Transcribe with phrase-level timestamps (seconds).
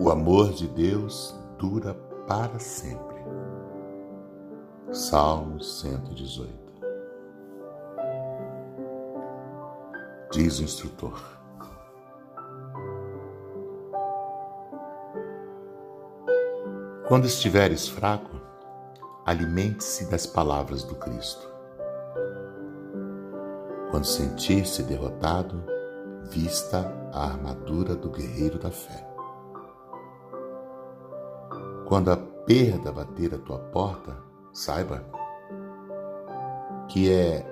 [0.00, 1.92] O amor de Deus dura
[2.28, 3.16] para sempre.
[4.92, 6.48] Salmo 118.
[10.30, 11.20] Diz o instrutor.
[17.08, 18.40] Quando estiveres fraco,
[19.26, 21.50] alimente-se das palavras do Cristo.
[23.90, 25.60] Quando sentir-se derrotado,
[26.30, 29.07] vista a armadura do guerreiro da fé.
[31.88, 34.14] Quando a perda bater a tua porta,
[34.52, 35.02] saiba
[36.86, 37.46] que é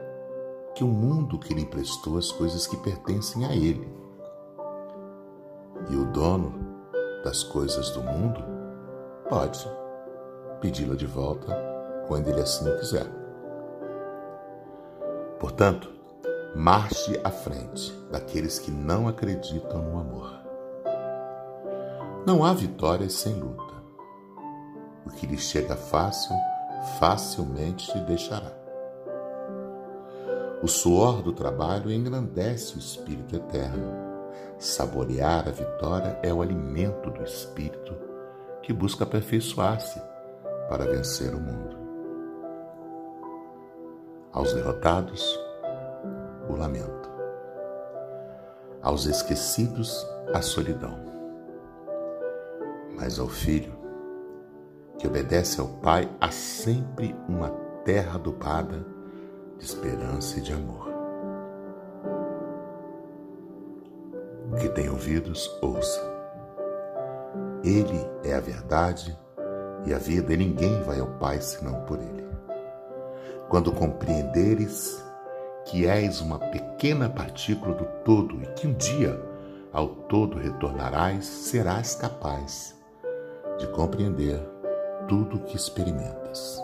[0.75, 3.91] que o mundo que lhe emprestou as coisas que pertencem a ele.
[5.89, 6.53] E o dono
[7.25, 8.45] das coisas do mundo
[9.27, 9.67] pode
[10.61, 11.57] pedi-la de volta
[12.07, 13.07] quando ele assim o quiser.
[15.41, 15.91] Portanto,
[16.55, 20.31] marche à frente daqueles que não acreditam no amor.
[22.27, 23.76] Não há vitórias sem luta.
[25.07, 26.35] O que lhe chega fácil,
[26.99, 28.51] facilmente te deixará.
[30.63, 34.05] O suor do trabalho engrandece o espírito eterno.
[34.59, 37.95] Saborear a vitória é o alimento do espírito
[38.63, 40.03] que busca aperfeiçoar-se
[40.69, 41.77] para vencer o mundo.
[44.33, 45.39] Aos derrotados,
[46.49, 47.09] o lamento.
[48.83, 50.99] Aos esquecidos, a solidão.
[52.97, 53.86] Mas ao filho,
[54.99, 57.51] que obedece ao Pai, há sempre uma
[57.85, 58.85] terra adubada
[59.59, 60.89] de esperança e de amor.
[64.53, 66.01] O que tem ouvidos, ouça.
[67.63, 69.17] Ele é a verdade
[69.85, 72.27] e a vida, e ninguém vai ao Pai senão por Ele.
[73.49, 75.05] Quando compreenderes
[75.67, 79.21] que és uma pequena partícula do todo e que um dia
[79.73, 82.75] ao todo retornarás, serás capaz
[83.59, 84.41] de compreender
[85.09, 86.63] tudo o que experimentas.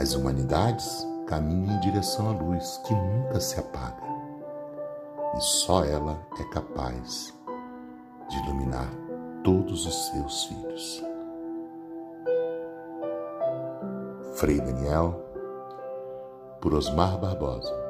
[0.00, 4.02] As humanidades caminham em direção à luz que nunca se apaga,
[5.36, 7.34] e só ela é capaz
[8.28, 8.88] de iluminar
[9.42, 11.04] todos os seus filhos.
[14.34, 15.20] Frei Daniel
[16.60, 17.87] por Osmar Barbosa.